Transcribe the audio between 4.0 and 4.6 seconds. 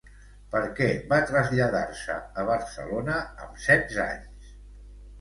anys?